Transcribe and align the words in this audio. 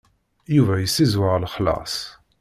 Yuba 0.55 0.73
yessezwer 0.77 1.31
lexlaṣ. 1.43 1.95